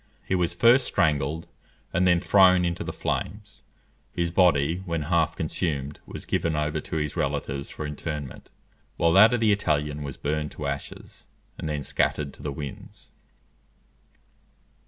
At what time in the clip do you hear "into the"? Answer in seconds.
2.65-2.91